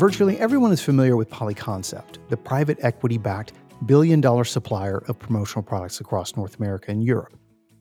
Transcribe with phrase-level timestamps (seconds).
[0.00, 3.52] Virtually everyone is familiar with Polyconcept, the private equity backed
[3.84, 7.36] billion dollar supplier of promotional products across North America and Europe.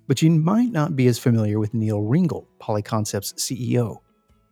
[0.05, 3.99] But you might not be as familiar with Neil Ringel, Polyconcept's CEO.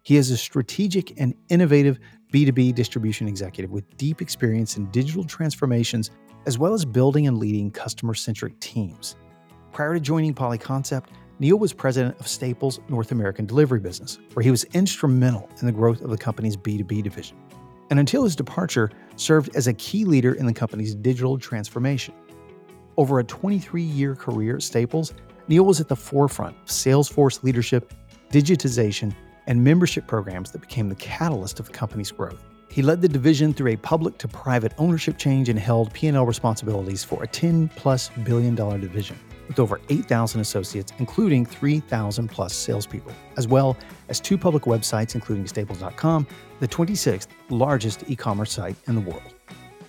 [0.04, 2.00] He is a strategic and innovative
[2.34, 6.10] B2B distribution executive with deep experience in digital transformations
[6.46, 9.18] as well as building and leading customer centric teams.
[9.74, 11.08] Prior to joining Polyconcept,
[11.40, 15.74] Neil was president of Staples' North American delivery business, where he was instrumental in the
[15.74, 17.38] growth of the company's B2B division
[17.90, 22.14] and until his departure, served as a key leader in the company's digital transformation.
[22.98, 25.14] Over a 23 year career at Staples,
[25.48, 27.94] Neil was at the forefront of Salesforce leadership,
[28.32, 29.14] digitization,
[29.48, 32.44] and membership programs that became the catalyst of the company's growth.
[32.70, 37.04] He led the division through a public to private ownership change and held P&L responsibilities
[37.04, 43.14] for a 10 plus billion dollar division with over 8,000 associates, including 3,000 plus salespeople,
[43.38, 43.78] as well
[44.10, 46.28] as two public websites, including Staples.com,
[46.60, 49.34] the 26th largest e commerce site in the world.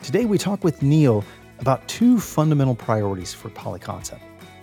[0.03, 1.25] Today, we talk with Neil
[1.59, 4.21] about two fundamental priorities for Polyconcept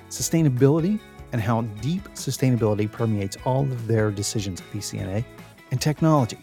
[0.10, 1.00] sustainability
[1.34, 5.26] and how deep sustainability permeates all of their decisions at PCNA,
[5.72, 6.38] and technology,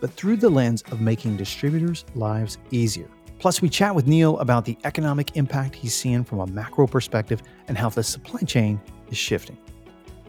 [0.00, 3.08] but through the lens of making distributors' lives easier.
[3.44, 7.42] Plus, we chat with Neil about the economic impact he's seeing from a macro perspective
[7.68, 9.58] and how the supply chain is shifting.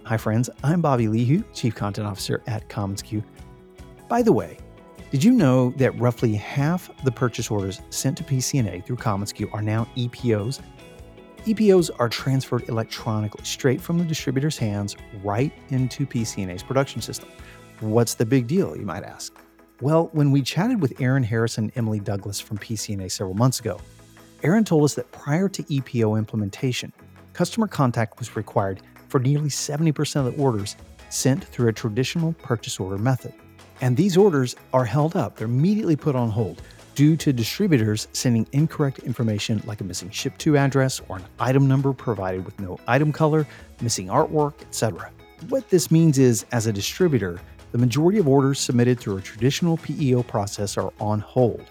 [0.04, 0.50] Hi, friends.
[0.66, 3.24] I'm Bobby Lehew, Chief Content Officer at commonsku.
[4.10, 4.58] By the way,
[5.12, 9.62] did you know that roughly half the purchase orders sent to PCNA through commonsku are
[9.62, 10.60] now EPOs?
[11.46, 17.30] EPOs are transferred electronically straight from the distributor's hands right into PCNA's production system.
[17.80, 19.40] What's the big deal, you might ask?
[19.82, 23.78] Well, when we chatted with Aaron Harris and Emily Douglas from PCNA several months ago,
[24.42, 26.94] Aaron told us that prior to EPO implementation,
[27.34, 30.78] customer contact was required for nearly 70% of the orders
[31.10, 33.34] sent through a traditional purchase order method.
[33.82, 36.62] And these orders are held up, they're immediately put on hold
[36.96, 41.68] due to distributors sending incorrect information like a missing ship to address or an item
[41.68, 43.46] number provided with no item color,
[43.82, 45.12] missing artwork, etc.
[45.50, 47.42] What this means is, as a distributor,
[47.76, 51.66] the majority of orders submitted through a traditional PEO process are on hold.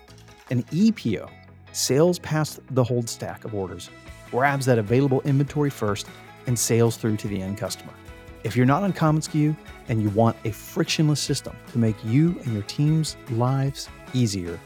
[0.50, 1.30] An EPO,
[1.72, 3.88] sails past the hold stack of orders,
[4.30, 6.06] grabs that available inventory first
[6.46, 7.94] and sails through to the end customer.
[8.42, 9.56] If you're not on commonsku
[9.88, 14.60] and you want a frictionless system to make you and your team's lives easier,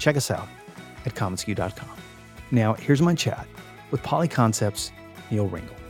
[0.00, 0.48] check us out
[1.06, 1.96] at commonsku.com.
[2.50, 3.46] Now, here's my chat
[3.92, 4.90] with Polyconcept's
[5.30, 5.83] Neil Ringel.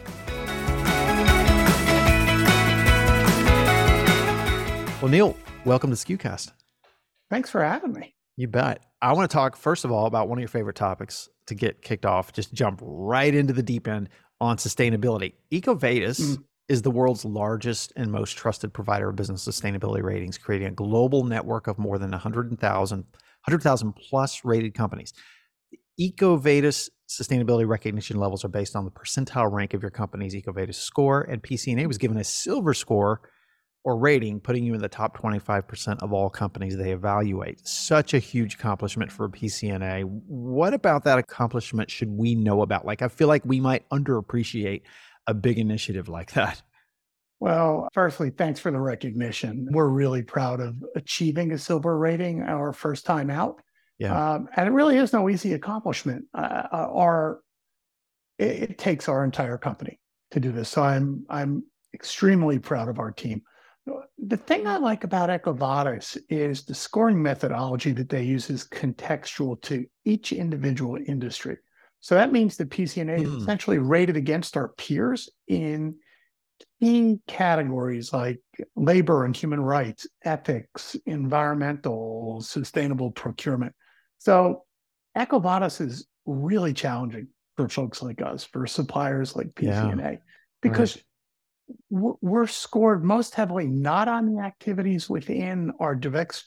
[5.04, 6.52] Well, Neil, welcome to SKUcast.
[7.28, 8.14] Thanks for having me.
[8.38, 8.82] You bet.
[9.02, 11.82] I want to talk first of all about one of your favorite topics to get
[11.82, 12.32] kicked off.
[12.32, 14.08] Just jump right into the deep end
[14.40, 15.34] on sustainability.
[15.52, 16.44] EcoVadis mm.
[16.70, 21.22] is the world's largest and most trusted provider of business sustainability ratings, creating a global
[21.22, 25.12] network of more than 100,000 100,000 plus rated companies.
[26.00, 31.20] EcoVadis sustainability recognition levels are based on the percentile rank of your company's EcoVadis score,
[31.20, 33.20] and PCNA was given a silver score
[33.84, 37.66] or rating, putting you in the top 25% of all companies they evaluate.
[37.68, 40.04] Such a huge accomplishment for PCNA.
[40.04, 42.86] What about that accomplishment should we know about?
[42.86, 44.82] Like, I feel like we might underappreciate
[45.26, 46.62] a big initiative like that.
[47.40, 49.68] Well, firstly, thanks for the recognition.
[49.70, 53.60] We're really proud of achieving a silver rating our first time out.
[53.98, 54.32] Yeah.
[54.34, 56.24] Um, and it really is no easy accomplishment.
[56.32, 57.40] Uh, uh our
[58.38, 60.70] it, it takes our entire company to do this.
[60.70, 63.42] So I'm I'm extremely proud of our team.
[64.18, 69.60] The thing I like about EcoVadis is the scoring methodology that they use is contextual
[69.62, 71.58] to each individual industry.
[72.00, 73.22] So that means the PCNA mm.
[73.22, 73.38] is hmm.
[73.38, 75.96] essentially rated against our peers in
[76.80, 78.40] key categories like
[78.76, 83.74] labor and human rights, ethics, environmental, sustainable procurement.
[84.18, 84.64] So
[85.16, 90.18] EcoVadis is really challenging for folks like us, for suppliers like PCNA, yeah,
[90.62, 91.04] because right
[91.90, 96.44] we're scored most heavily not on the activities within our direct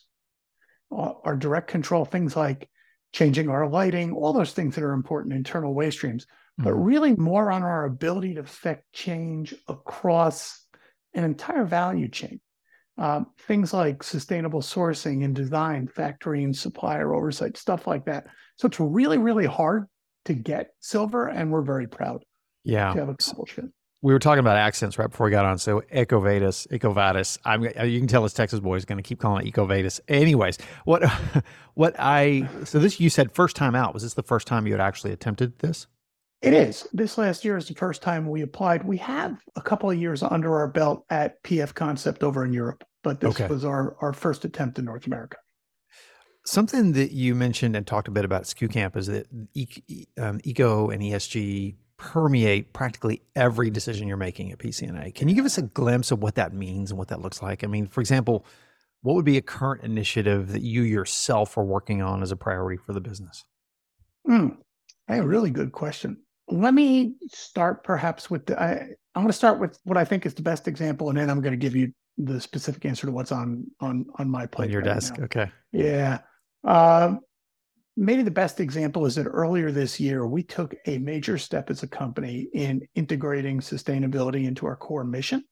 [0.92, 2.70] uh, our direct control things like
[3.14, 6.66] changing our lighting all those things that are important internal waste streams mm-hmm.
[6.66, 10.66] but really more on our ability to affect change across
[11.14, 12.40] an entire value chain
[13.00, 18.26] um, things like sustainable sourcing and design, factory and supplier oversight, stuff like that.
[18.58, 19.86] So it's really, really hard
[20.26, 22.24] to get silver, and we're very proud.
[22.64, 23.66] Yeah, to have accomplished it.
[24.08, 25.58] We were talking about accents right before we got on.
[25.58, 27.40] So EcoVadis, EcoVadis.
[27.44, 30.00] I'm you can tell this Texas boy is going to keep calling it EcoVadis.
[30.08, 31.04] Anyways, what
[31.74, 34.72] what I so this you said first time out was this the first time you
[34.72, 35.88] had actually attempted this?
[36.42, 36.88] It is.
[36.94, 38.86] This last year is the first time we applied.
[38.86, 42.86] We have a couple of years under our belt at PF Concept over in Europe,
[43.04, 43.48] but this okay.
[43.48, 45.36] was our, our first attempt in North America.
[46.46, 49.28] Something that you mentioned and talked a bit about SKU Camp is that
[50.18, 55.16] um, eco and ESG permeate practically every decision you're making at PCNA.
[55.16, 57.64] Can you give us a glimpse of what that means and what that looks like?
[57.64, 58.46] I mean, for example,
[59.02, 62.78] what would be a current initiative that you yourself are working on as a priority
[62.78, 63.46] for the business?
[64.28, 64.58] Mm,
[65.10, 66.18] a really good question
[66.50, 68.72] let me start perhaps with the, I,
[69.16, 71.42] I'm going to start with what I think is the best example, and then I'm
[71.42, 74.66] going to give you the specific answer to what's on on on my plate.
[74.66, 75.26] On your right desk, now.
[75.26, 75.52] okay.
[75.72, 76.20] Yeah.
[76.64, 77.16] Uh,
[77.98, 81.82] maybe the best example is that earlier this year we took a major step as
[81.82, 85.44] a company in integrating sustainability into our core mission.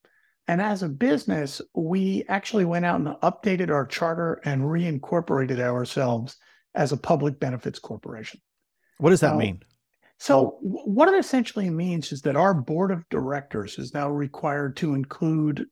[0.48, 6.38] And as a business, we actually went out and updated our charter and reincorporated ourselves
[6.76, 8.40] as a public benefits corporation.
[9.00, 9.64] What does that mean?
[10.20, 14.94] So, what it essentially means is that our board of directors is now required to
[14.94, 15.66] include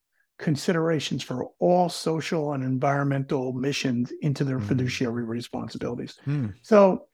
[0.43, 4.67] considerations for all social and environmental missions into their mm.
[4.67, 6.19] fiduciary responsibilities.
[6.27, 6.53] Mm.
[6.61, 7.07] So,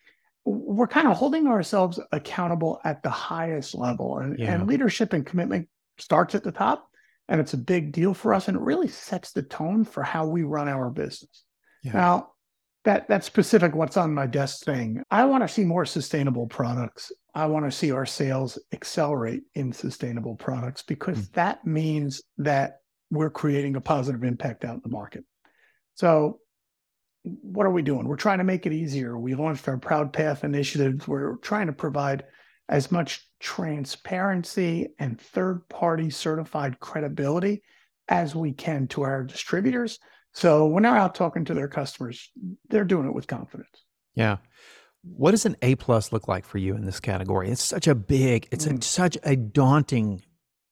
[0.45, 4.53] we're kind of holding ourselves accountable at the highest level, and, yeah.
[4.53, 5.67] and leadership and commitment
[5.99, 6.89] starts at the top.
[7.27, 10.25] And it's a big deal for us, and it really sets the tone for how
[10.25, 11.43] we run our business.
[11.83, 11.91] Yeah.
[11.93, 12.31] Now,
[12.85, 15.03] that that specific what's on my desk thing.
[15.11, 17.11] I want to see more sustainable products.
[17.35, 21.33] I want to see our sales accelerate in sustainable products because mm.
[21.33, 22.78] that means that
[23.11, 25.23] we're creating a positive impact out in the market.
[25.95, 26.39] So
[27.23, 28.07] what are we doing?
[28.07, 29.17] We're trying to make it easier.
[29.17, 31.07] We launched our Proud Path initiatives.
[31.07, 32.23] We're trying to provide
[32.69, 37.63] as much transparency and third party certified credibility
[38.07, 39.99] as we can to our distributors
[40.33, 42.31] so when they're out talking to their customers,
[42.69, 43.83] they're doing it with confidence.
[44.15, 44.37] Yeah.
[45.03, 47.49] What does an A plus look like for you in this category?
[47.49, 48.79] It's such a big, it's mm.
[48.79, 50.21] a, such a daunting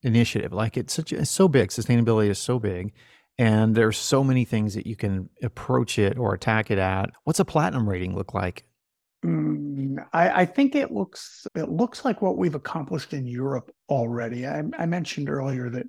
[0.07, 0.53] initiative.
[0.53, 1.69] Like it's such, it's so big.
[1.69, 2.93] Sustainability is so big,
[3.37, 7.11] and there's so many things that you can approach it or attack it at.
[7.23, 8.63] What's a platinum rating look like?
[9.25, 14.45] Mm, I, I, think it looks it looks like what we've accomplished in Europe already.
[14.45, 15.87] I, I mentioned earlier that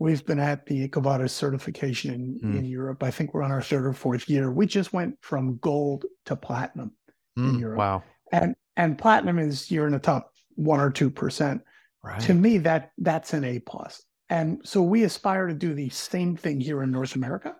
[0.00, 2.58] We've been at the EcoVadis certification in, mm.
[2.58, 3.02] in Europe.
[3.02, 4.50] I think we're on our third or fourth year.
[4.52, 6.92] We just went from gold to platinum
[7.36, 7.48] mm.
[7.48, 7.78] in Europe.
[7.78, 8.04] Wow.
[8.30, 11.62] And and platinum is you're in the top one or two percent.
[12.02, 12.20] Right.
[12.22, 14.02] To me, that that's an A plus.
[14.30, 17.56] And so we aspire to do the same thing here in North America.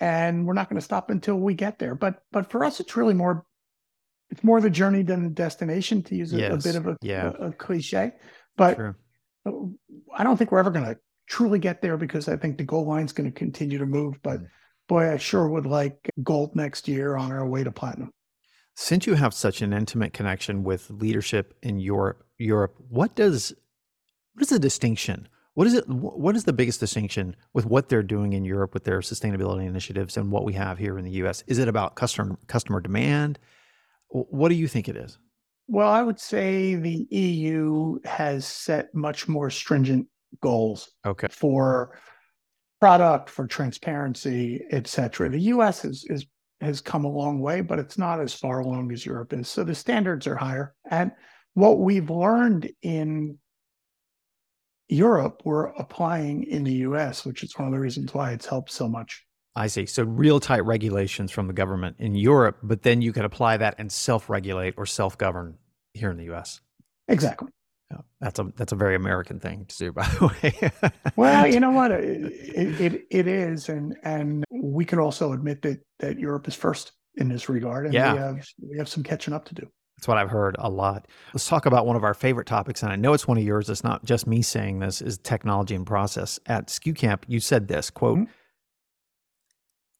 [0.00, 1.94] And we're not going to stop until we get there.
[1.94, 3.44] But but for us, it's really more
[4.30, 6.52] it's more the journey than the destination, to use a, yes.
[6.52, 7.32] a bit of a, yeah.
[7.38, 8.12] a, a cliche.
[8.56, 8.94] But True.
[10.16, 10.98] I don't think we're ever going to
[11.28, 14.18] truly get there because I think the goal line is going to continue to move.
[14.22, 14.46] But mm.
[14.88, 18.10] boy, I sure would like gold next year on our way to platinum.
[18.76, 23.54] Since you have such an intimate connection with leadership in Europe, Europe, what does
[24.34, 25.28] what is the distinction?
[25.54, 25.88] What is it?
[25.88, 30.16] What is the biggest distinction with what they're doing in Europe with their sustainability initiatives
[30.16, 31.44] and what we have here in the U.S.?
[31.46, 33.38] Is it about customer customer demand?
[34.08, 35.18] What do you think it is?
[35.68, 40.08] Well, I would say the EU has set much more stringent
[40.40, 41.28] goals okay.
[41.30, 41.98] for
[42.80, 45.30] product, for transparency, etc.
[45.30, 46.26] The US is, is
[46.60, 49.48] has come a long way, but it's not as far along as Europe is.
[49.48, 50.74] So the standards are higher.
[50.90, 51.12] And
[51.54, 53.38] what we've learned in
[54.88, 58.70] Europe, we're applying in the US, which is one of the reasons why it's helped
[58.70, 59.24] so much.
[59.56, 59.86] I see.
[59.86, 63.76] So real tight regulations from the government in Europe, but then you can apply that
[63.78, 65.56] and self-regulate or self-govern
[65.92, 66.60] here in the US.
[67.08, 67.48] Exactly.
[68.20, 70.92] That's a that's a very American thing to do, by the way.
[71.16, 75.80] well, you know what, it, it, it is, and and we can also admit that
[76.00, 78.12] that Europe is first in this regard, and yeah.
[78.12, 79.68] we have we have some catching up to do.
[80.04, 81.08] That's what I've heard a lot.
[81.32, 83.70] Let's talk about one of our favorite topics, and I know it's one of yours.
[83.70, 85.00] It's not just me saying this.
[85.00, 87.24] Is technology and process at SKU Camp?
[87.26, 88.18] You said this quote.
[88.18, 88.30] Mm-hmm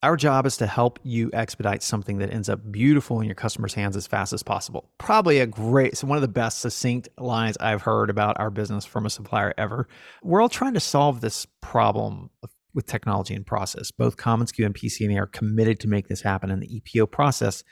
[0.03, 3.73] our job is to help you expedite something that ends up beautiful in your customer's
[3.73, 4.91] hands as fast as possible.
[4.99, 8.85] Probably a great, so one of the best succinct lines I've heard about our business
[8.85, 9.87] from a supplier ever.
[10.21, 12.29] We're all trying to solve this problem
[12.75, 13.89] with technology and process.
[13.89, 17.63] Both commonsku and PCNA are committed to make this happen, and the EPO process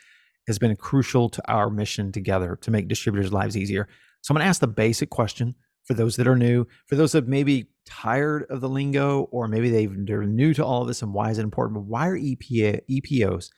[0.47, 3.87] has been crucial to our mission together to make distributors' lives easier.
[4.21, 7.11] So I'm going to ask the basic question for those that are new, for those
[7.11, 11.13] that maybe tired of the lingo, or maybe they're new to all of this and
[11.13, 11.75] why is it important?
[11.75, 13.49] But why are EPA, EPOs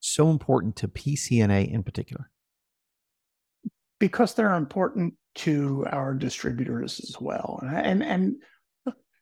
[0.00, 2.30] so important to PCNA in particular?
[3.98, 7.60] Because they're important to our distributors as well.
[7.62, 8.36] And, and, and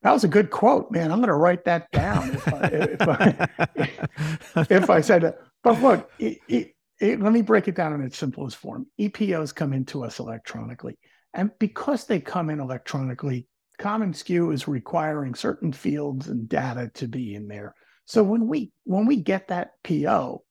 [0.03, 1.11] that was a good quote, man.
[1.11, 5.41] I'm going to write that down if I, if I, if I said it.
[5.63, 6.72] But look, it, it,
[7.03, 8.87] it, let me break it down in its simplest form.
[8.99, 10.97] EPOs come into us electronically.
[11.35, 13.49] And because they come in electronically,
[13.81, 17.75] commonsku is requiring certain fields and data to be in there.
[18.05, 20.45] So when we when we get that PO,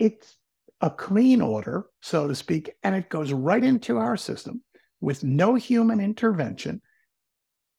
[0.00, 0.36] it's
[0.80, 4.62] a clean order, so to speak, and it goes right into our system
[5.00, 6.82] with no human intervention.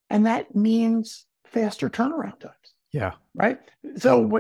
[0.09, 2.55] And that means faster turnaround times.
[2.93, 3.13] Yeah.
[3.33, 3.59] Right.
[3.97, 4.39] So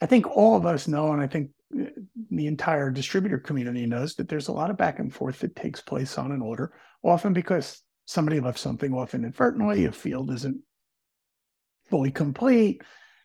[0.00, 4.28] I think all of us know, and I think the entire distributor community knows that
[4.28, 6.72] there's a lot of back and forth that takes place on an order,
[7.02, 10.60] often because somebody left something off inadvertently, a field isn't
[11.88, 12.82] fully complete,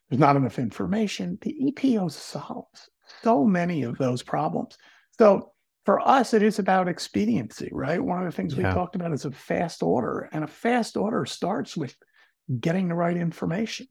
[0.09, 1.37] there's not enough information.
[1.41, 2.89] The EPO solves
[3.23, 4.77] so many of those problems.
[5.17, 5.51] So
[5.85, 8.03] for us, it is about expediency, right?
[8.03, 8.69] One of the things yeah.
[8.69, 11.95] we talked about is a fast order, and a fast order starts with
[12.59, 13.87] getting the right information.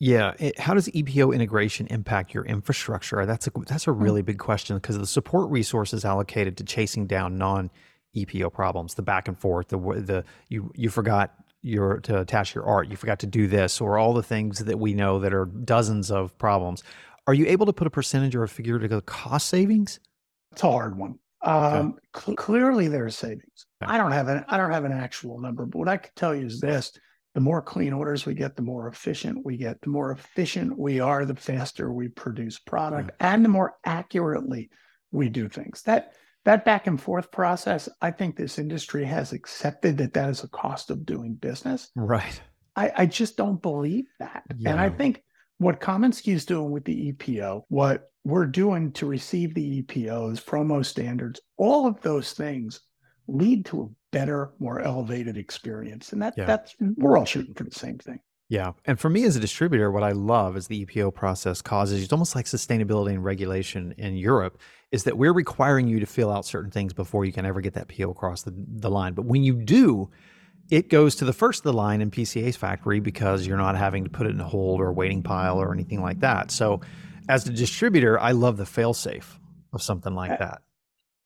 [0.00, 3.26] Yeah, it, how does EPO integration impact your infrastructure?
[3.26, 4.02] That's a that's a hmm.
[4.02, 7.70] really big question because the support resources allocated to chasing down non
[8.16, 12.64] EPO problems, the back and forth, the the you you forgot your to attach your
[12.64, 15.44] art, you forgot to do this, or all the things that we know that are
[15.44, 16.82] dozens of problems.
[17.26, 20.00] Are you able to put a percentage or a figure to the cost savings?
[20.52, 21.18] It's a hard one.
[21.42, 22.24] Um, okay.
[22.24, 23.66] cl- clearly, there are savings.
[23.82, 23.92] Okay.
[23.92, 26.34] I don't have an I don't have an actual number, but what I can tell
[26.34, 26.98] you is this:
[27.34, 29.80] the more clean orders we get, the more efficient we get.
[29.82, 32.68] The more efficient we are, the faster we produce hmm.
[32.68, 34.70] product, and the more accurately
[35.12, 35.82] we do things.
[35.82, 40.42] That that back and forth process, I think this industry has accepted that that is
[40.42, 41.90] a cost of doing business.
[41.94, 42.40] Right.
[42.76, 44.70] I, I just don't believe that, yeah.
[44.70, 45.22] and I think
[45.58, 50.84] what commonsku is doing with the EPO, what we're doing to receive the EPOs, promo
[50.84, 52.80] standards, all of those things
[53.28, 56.12] lead to a better, more elevated experience.
[56.12, 56.44] And that yeah.
[56.44, 58.20] that's we're all shooting for the same thing.
[58.48, 58.72] Yeah.
[58.84, 62.12] And for me as a distributor, what I love is the EPO process causes it's
[62.12, 64.58] almost like sustainability and regulation in Europe
[64.90, 67.74] is that we're requiring you to fill out certain things before you can ever get
[67.74, 69.14] that PO across the, the line.
[69.14, 70.10] But when you do,
[70.68, 74.02] it goes to the first of the line in PCNA's factory because you're not having
[74.02, 76.50] to put it in a hold or a waiting pile or anything like that.
[76.50, 76.80] So,
[77.28, 79.38] as a distributor, I love the failsafe
[79.72, 80.62] of something like that.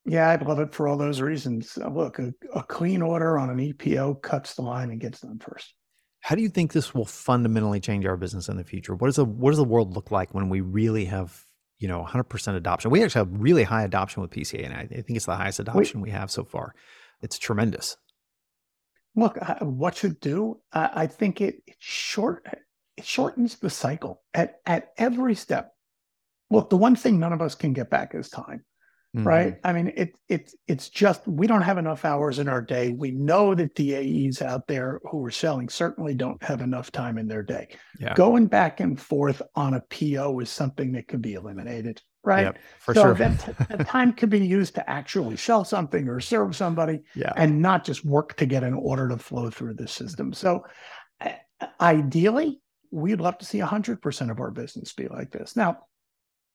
[0.06, 1.78] Yeah, I love it for all those reasons.
[1.80, 5.38] Uh, look, a, a clean order on an EPO cuts the line and gets done
[5.38, 5.75] first.
[6.20, 8.94] How do you think this will fundamentally change our business in the future?
[8.94, 11.44] What does the what does the world look like when we really have
[11.78, 12.90] you know 100% adoption?
[12.90, 16.00] We actually have really high adoption with PCNA, and I, think it's the highest adoption
[16.00, 16.75] we, we have so far.
[17.23, 17.96] It's tremendous.
[19.16, 20.61] Look, what to do?
[20.73, 22.46] I think it, it short
[22.96, 25.73] it shortens the cycle at at every step.
[26.50, 28.64] Look, the one thing none of us can get back is time,
[29.14, 29.26] mm-hmm.
[29.26, 29.56] right?
[29.64, 32.90] I mean, it it's it's just we don't have enough hours in our day.
[32.90, 37.28] We know that DAEs out there who are selling certainly don't have enough time in
[37.28, 37.68] their day.
[37.99, 38.14] Yeah.
[38.14, 42.44] Going back and forth on a PO is something that could be eliminated right?
[42.44, 43.14] Yep, for so sure.
[43.14, 47.33] that, that time could be used to actually sell something or serve somebody yeah.
[47.37, 50.33] and not just work to get an order to flow through the system.
[50.33, 50.64] So
[51.80, 55.56] ideally, we'd love to see 100% of our business be like this.
[55.56, 55.78] Now,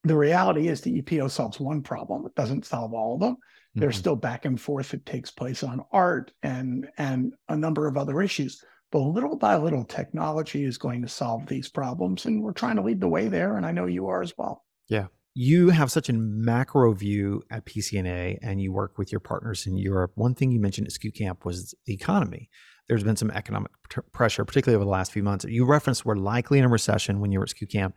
[0.04, 2.26] the reality is the EPO solves one problem.
[2.26, 3.34] It doesn't solve all of them.
[3.34, 3.80] Mm-hmm.
[3.82, 7.98] There's still back and forth that takes place on art and and a number of
[7.98, 8.64] other issues.
[8.92, 12.82] But little by little, technology is going to solve these problems, and we're trying to
[12.82, 13.56] lead the way there.
[13.56, 14.66] And I know you are as well.
[14.88, 19.68] Yeah, you have such a macro view at PCNA and you work with your partners
[19.68, 20.12] in Europe.
[20.16, 22.50] One thing you mentioned at SKU Camp was the economy.
[22.88, 25.46] There's been some economic t- pressure, particularly over the last few months.
[25.46, 27.96] You referenced we're likely in a recession when you were at SKU Camp,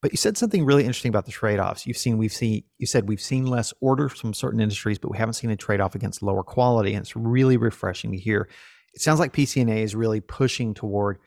[0.00, 1.86] but you said something really interesting about the trade-offs.
[1.86, 5.18] You've seen, we've seen, you said we've seen less orders from certain industries, but we
[5.18, 8.48] haven't seen a trade-off against lower quality, and it's really refreshing to hear.
[8.94, 11.18] It sounds like PCNA is really pushing toward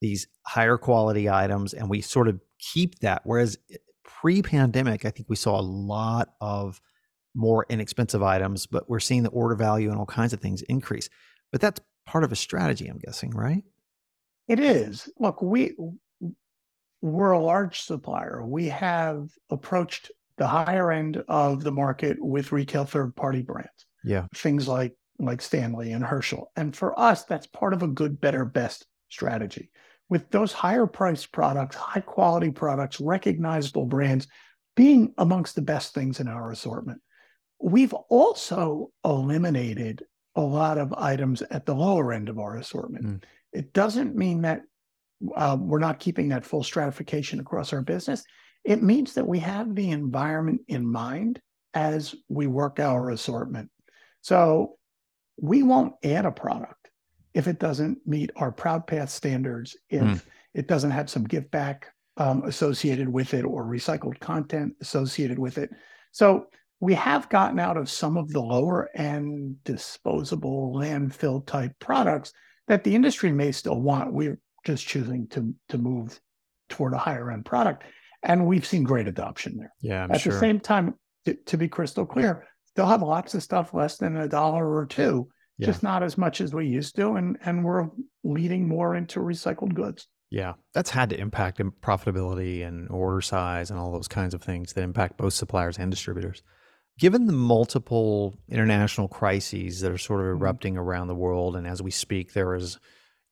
[0.00, 3.22] these higher quality items, and we sort of keep that.
[3.24, 6.80] Whereas eh, pre-pandemic, I think we saw a lot of
[7.34, 11.08] more inexpensive items, but we're seeing the order value and all kinds of things increase.
[11.52, 13.64] But that's part of a strategy, I'm guessing, right?
[14.48, 15.08] It is.
[15.18, 15.74] Look, we
[17.00, 18.44] we're a large supplier.
[18.44, 23.86] We have approached the higher end of the market with retail third party brands.
[24.04, 24.26] Yeah.
[24.34, 26.50] Things like like Stanley and Herschel.
[26.56, 29.70] And for us, that's part of a good, better, best strategy
[30.08, 34.26] with those higher priced products, high quality products, recognizable brands
[34.76, 37.00] being amongst the best things in our assortment.
[37.60, 40.02] We've also eliminated
[40.34, 43.06] a lot of items at the lower end of our assortment.
[43.06, 43.22] Mm.
[43.52, 44.62] It doesn't mean that
[45.34, 48.24] uh, we're not keeping that full stratification across our business.
[48.64, 51.40] It means that we have the environment in mind
[51.74, 53.70] as we work our assortment.
[54.22, 54.76] So
[55.40, 56.90] we won't add a product
[57.32, 60.22] if it doesn't meet our Proud Path standards, if mm.
[60.52, 65.58] it doesn't have some give back um, associated with it or recycled content associated with
[65.58, 65.70] it.
[66.12, 66.46] So
[66.80, 72.32] we have gotten out of some of the lower end disposable landfill type products
[72.68, 74.12] that the industry may still want.
[74.12, 76.20] We're just choosing to to move
[76.68, 77.84] toward a higher end product,
[78.22, 79.72] and we've seen great adoption there.
[79.80, 80.32] Yeah, I'm at sure.
[80.32, 84.16] the same time, to, to, be crystal clear, still have lots of stuff less than
[84.16, 85.66] a dollar or two, yeah.
[85.66, 87.88] just not as much as we used to, and and we're
[88.24, 90.06] leading more into recycled goods.
[90.30, 94.72] Yeah, that's had to impact profitability and order size and all those kinds of things
[94.72, 96.42] that impact both suppliers and distributors.
[96.98, 100.42] Given the multiple international crises that are sort of mm-hmm.
[100.42, 102.78] erupting around the world, and as we speak, there is,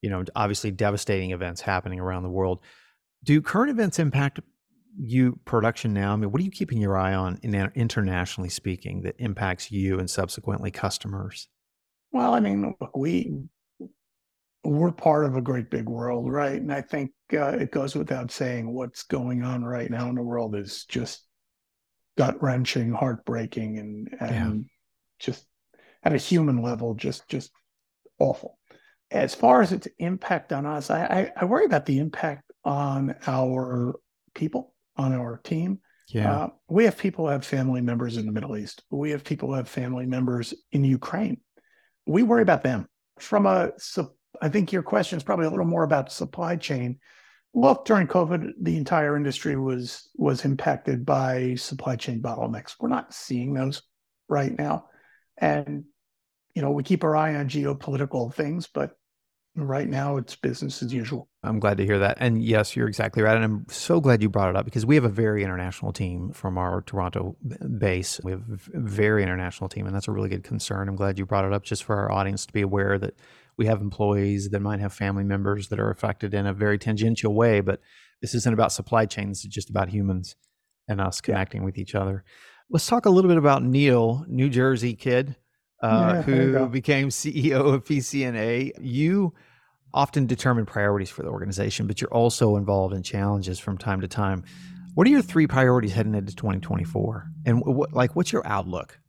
[0.01, 2.59] you know, obviously devastating events happening around the world.
[3.23, 4.39] Do current events impact
[4.97, 6.13] you production now?
[6.13, 9.99] I mean, what are you keeping your eye on in, internationally speaking that impacts you
[9.99, 11.47] and subsequently customers?
[12.11, 13.33] Well, I mean, look, we
[14.63, 16.59] we're part of a great big world, right?
[16.59, 20.21] And I think uh, it goes without saying what's going on right now in the
[20.21, 21.25] world is just
[22.17, 24.67] gut wrenching, heartbreaking, and and yeah.
[25.19, 25.45] just
[26.03, 27.51] at a human level, just just
[28.19, 28.58] awful.
[29.11, 33.95] As far as its impact on us, I, I, worry about the impact on our
[34.35, 35.79] people, on our team.
[36.09, 36.31] Yeah.
[36.31, 38.83] Uh, we have people who have family members in the Middle East.
[38.91, 41.41] We have people who have family members in Ukraine.
[42.05, 42.87] We worry about them.
[43.19, 43.71] From a,
[44.41, 46.99] I think your question is probably a little more about supply chain.
[47.53, 52.75] Look, during COVID, the entire industry was was impacted by supply chain bottlenecks.
[52.79, 53.81] We're not seeing those
[54.27, 54.85] right now,
[55.37, 55.85] and
[56.59, 58.97] you know we keep our eye on geopolitical things, but
[59.55, 61.29] right now it's business as usual.
[61.41, 62.17] I'm glad to hear that.
[62.19, 63.37] And yes, you're exactly right.
[63.37, 66.33] And I'm so glad you brought it up because we have a very international team
[66.33, 67.37] from our Toronto
[67.77, 68.19] base.
[68.25, 68.41] We have
[68.73, 70.89] a very international team, and that's a really good concern.
[70.89, 73.15] I'm glad you brought it up just for our audience to be aware that
[73.55, 77.33] we have employees that might have family members that are affected in a very tangential
[77.33, 77.79] way, but
[78.21, 80.35] this isn't about supply chains, it's just about humans
[80.89, 81.65] and us connecting yeah.
[81.67, 82.25] with each other.
[82.69, 85.37] Let's talk a little bit about Neil, New Jersey kid,
[85.81, 88.71] uh, yeah, who became CEO of PCNA.
[88.79, 89.33] You
[89.93, 94.07] often determine priorities for the organization, but you're also involved in challenges from time to
[94.07, 94.43] time.
[94.93, 97.27] What are your three priorities heading into 2024?
[97.45, 98.99] And what, like, what's your outlook?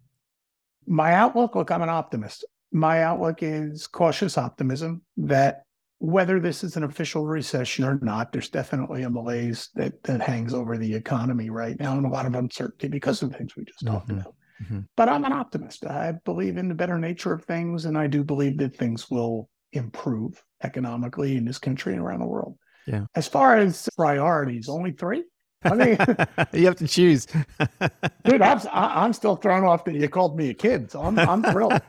[0.86, 5.62] My outlook, look, I'm an optimist my outlook is cautious optimism that
[5.98, 10.54] whether this is an official recession or not, there's definitely a malaise that that hangs
[10.54, 13.84] over the economy right now and a lot of uncertainty because of things we just
[13.84, 14.20] talked mm-hmm.
[14.20, 14.34] about.
[14.62, 14.80] Mm-hmm.
[14.96, 15.86] But I'm an optimist.
[15.86, 19.48] I believe in the better nature of things, and I do believe that things will
[19.72, 22.58] improve economically in this country and around the world.
[22.86, 23.06] Yeah.
[23.14, 25.24] As far as priorities, only three.
[25.62, 25.98] I mean,
[26.52, 27.26] you have to choose,
[28.24, 28.40] dude.
[28.40, 31.80] I'm I'm still thrown off that you called me a kid, so I'm I'm thrilled.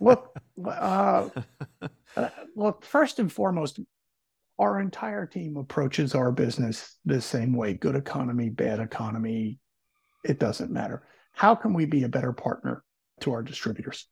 [0.00, 1.28] look, uh,
[2.16, 2.84] uh, look.
[2.84, 3.78] First and foremost,
[4.58, 7.74] our entire team approaches our business the same way.
[7.74, 9.60] Good economy, bad economy,
[10.24, 11.04] it doesn't matter.
[11.38, 12.82] How can we be a better partner
[13.20, 14.08] to our distributors?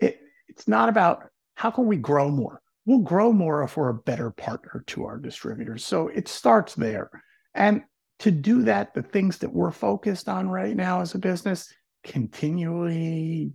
[0.00, 2.62] It, it's not about how can we grow more.
[2.86, 5.84] We'll grow more if we're a better partner to our distributors.
[5.84, 7.10] So it starts there.
[7.54, 7.82] And
[8.20, 11.70] to do that, the things that we're focused on right now as a business,
[12.04, 13.52] continually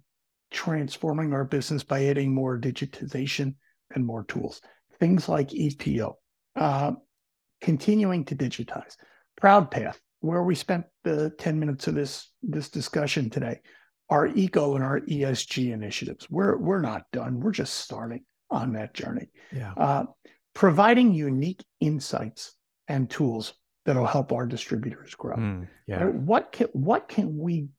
[0.51, 3.55] transforming our business by adding more digitization
[3.95, 4.61] and more tools.
[4.99, 6.13] Things like EPO,
[6.55, 6.91] uh,
[7.61, 8.95] continuing to digitize.
[9.41, 13.59] ProudPath, where we spent the 10 minutes of this, this discussion today,
[14.09, 16.29] our eco and our ESG initiatives.
[16.29, 17.39] We're, we're not done.
[17.39, 19.29] We're just starting on that journey.
[19.51, 19.73] Yeah.
[19.73, 20.05] Uh,
[20.53, 22.53] providing unique insights
[22.87, 23.53] and tools
[23.85, 25.37] that'll help our distributors grow.
[25.37, 26.05] Mm, yeah.
[26.05, 27.69] What can what can we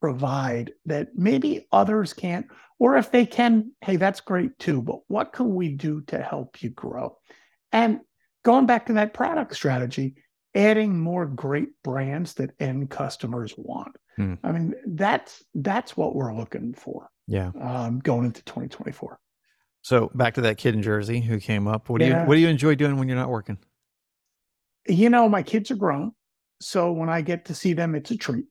[0.00, 2.46] provide that maybe others can't?
[2.78, 4.82] Or if they can, hey, that's great too.
[4.82, 7.16] But what can we do to help you grow?
[7.72, 8.00] And
[8.44, 10.16] going back to that product strategy,
[10.56, 13.96] adding more great brands that end customers want.
[14.18, 14.38] Mm.
[14.42, 17.10] I mean, that's that's what we're looking for.
[17.28, 17.50] Yeah.
[17.60, 19.20] Um, going into 2024.
[19.82, 21.88] So back to that kid in Jersey who came up.
[21.88, 22.22] What do yeah.
[22.22, 23.58] you what do you enjoy doing when you're not working?
[24.88, 26.12] you know, my kids are grown,
[26.60, 28.46] so when I get to see them, it's a treat.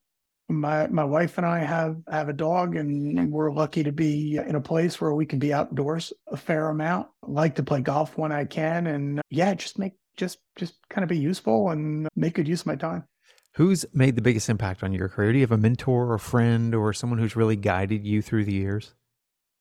[0.47, 4.55] My my wife and I have have a dog, and we're lucky to be in
[4.55, 7.07] a place where we can be outdoors a fair amount.
[7.23, 11.03] I like to play golf when I can, and yeah, just make just just kind
[11.03, 13.03] of be useful and make good use of my time.
[13.55, 15.31] Who's made the biggest impact on your career?
[15.31, 18.53] Do you have a mentor or friend or someone who's really guided you through the
[18.53, 18.93] years?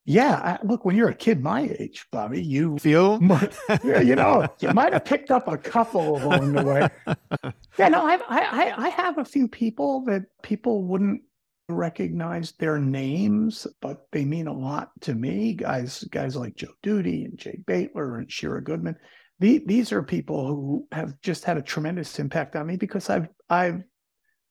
[0.07, 3.19] Yeah, I, look, when you're a kid my age, Bobby, you feel,
[3.85, 6.89] yeah, you know, you might have picked up a couple along the way.
[7.77, 11.23] Yeah, no, I, I, I have a few people that people wouldn't
[11.69, 15.55] recognize their names, but they mean a lot to me.
[15.55, 18.97] Guys, guys like Joe Doody and Jay Baitler and Shira Goodman.
[19.45, 23.29] The, these are people who have just had a tremendous impact on me because I've
[23.51, 23.83] I've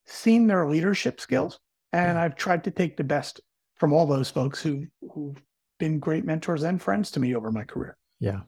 [0.06, 1.60] seen their leadership skills
[1.92, 3.42] and I've tried to take the best
[3.78, 5.42] from all those folks who who've
[5.80, 7.98] been great mentors and friends to me over my career.
[8.20, 8.42] Yeah.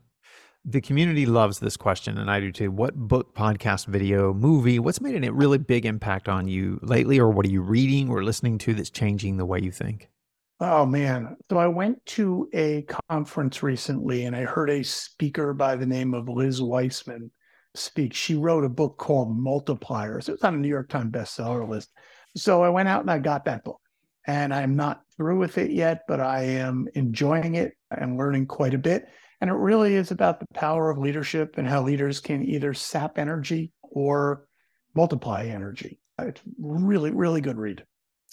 [0.65, 2.69] The community loves this question, and I do too.
[2.69, 7.31] What book, podcast, video, movie, what's made a really big impact on you lately, or
[7.31, 10.11] what are you reading or listening to that's changing the way you think?
[10.59, 11.35] Oh, man.
[11.49, 16.13] So I went to a conference recently and I heard a speaker by the name
[16.13, 17.31] of Liz Wiseman
[17.73, 18.13] speak.
[18.13, 20.29] She wrote a book called Multipliers.
[20.29, 21.89] It was on a New York Times bestseller list.
[22.37, 23.81] So I went out and I got that book.
[24.27, 28.73] And I'm not through with it yet, but I am enjoying it and learning quite
[28.73, 29.07] a bit.
[29.41, 33.19] And it really is about the power of leadership and how leaders can either sap
[33.19, 34.47] energy or
[34.95, 35.99] multiply energy.
[36.17, 37.83] It's really, really good read.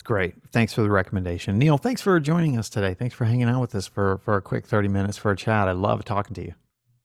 [0.02, 0.34] It's great.
[0.50, 1.60] Thanks for the recommendation.
[1.60, 2.92] Neil, thanks for joining us today.
[2.92, 5.68] Thanks for hanging out with us for, for a quick 30 minutes for a chat.
[5.68, 6.54] I love talking to you.